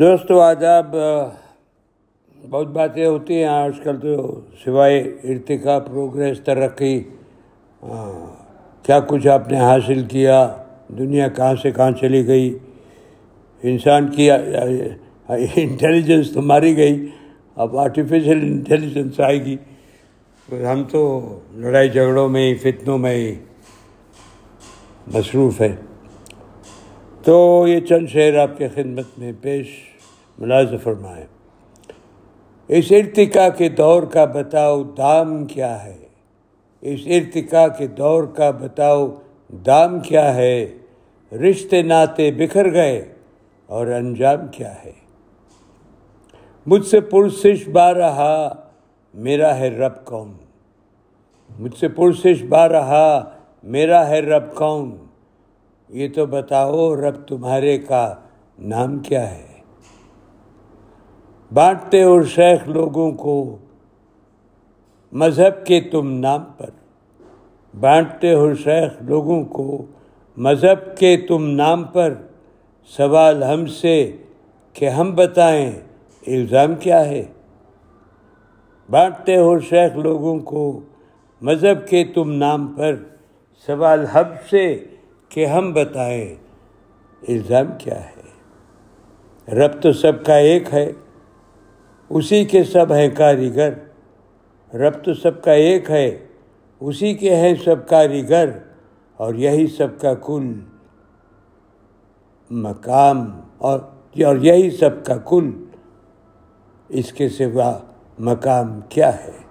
[0.00, 0.94] دوستو آداب
[2.50, 7.02] بہت باتیں ہوتی ہیں۔ آج کل تو سوائے ارتقا پروگریس ترقی
[8.82, 10.56] کیا کچھ آپ نے حاصل کیا؟
[10.98, 12.58] دنیا کہاں سے کہاں چلی گئی؟
[13.62, 14.30] انسان کی
[15.30, 17.06] انٹیلیجنس تو ماری گئی۔
[17.56, 19.56] اب آرٹیفیشیل انٹیلیجنس آئے گی۔
[20.72, 21.02] ہم تو
[21.54, 23.34] لڑائی جھگڑوں میں ہی، فتنوں میں ہی
[25.14, 25.76] مصروف ہیں۔
[27.26, 29.66] تو یہ چند شعر آپ کے خدمت میں پیش
[30.38, 31.26] ملاز فرمائے۔
[32.68, 35.96] اس ارتقا کے دور کا بتاؤ دام کیا ہے۔
[36.80, 39.06] اس ارتقا کے دور کا بتاؤ
[39.50, 40.66] دام کیا ہے۔
[41.32, 43.14] رشتے ناطے بکھر گئے
[43.66, 44.92] اور انجام کیا ہے۔
[46.66, 48.54] مجھ سے پرسش با رہا
[49.14, 50.32] میرا ہے رب کون
[51.58, 53.30] مجھ سے پرسش با رہا
[53.62, 55.05] میرا ہے رب کون
[55.88, 58.14] یہ تو بتاؤ رب تمہارے کا
[58.58, 59.46] نام کیا ہے؟
[61.54, 63.56] بانٹتے اور شیخ لوگوں کو
[65.12, 66.70] مذہب کے تم نام پر،
[67.80, 69.84] بانٹتے ہو شیخ لوگوں کو
[70.36, 72.14] مذہب کے تم نام پر
[72.96, 74.16] سوال ہم سے
[74.72, 75.70] کہ ہم بتائیں
[76.26, 77.22] الزام کیا ہے؟
[78.90, 80.80] بانٹتے ہو شیخ لوگوں کو
[81.42, 82.96] مذہب کے تم نام پر
[83.66, 84.84] سوال ہم سے
[85.36, 86.34] کہ ہم بتائیں
[87.28, 88.22] الزام کیا ہے۔
[89.54, 90.92] رب تو سب کا ایک ہے،
[92.10, 93.72] اسی کے سب ہیں کاریگر۔
[94.74, 96.26] رب تو سب کا ایک ہے،
[96.80, 98.50] اسی کے ہیں سب کاریگر۔
[99.16, 100.52] اور یہی سب کا کل
[102.50, 103.80] مقام، اور
[104.24, 105.64] اور یہی سب کا کل۔
[106.88, 107.78] اس کے سوا
[108.18, 109.45] مقام کیا ہے؟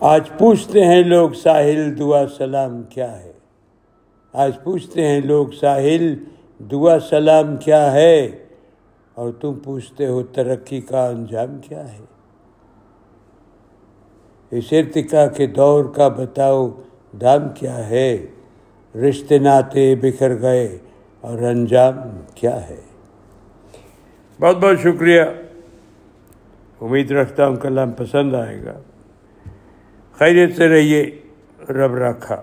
[0.00, 3.32] آج پوچھتے ہیں لوگ ساحل دعا سلام کیا ہے؟
[4.32, 6.14] آج پوچھتے ہیں لوگ ساحل
[6.70, 8.30] دعا سلام کیا ہے؟
[9.14, 11.98] اور تم پوچھتے ہو ترقی کا انجام کیا ہے؟
[14.50, 16.68] اس ارتقا کے دور کا بتاؤ
[17.20, 18.26] دام کیا ہے؟
[18.94, 20.78] رشتے ناطے بکھر گئے
[21.20, 21.94] اور انجام
[22.34, 22.80] کیا ہے؟
[24.40, 25.22] بہت بہت شکریہ۔
[26.80, 28.80] امید رکھتا ہوں کلام پسند آئے گا۔
[30.20, 31.02] خیریت سے رہیے
[31.68, 32.36] رب رکھا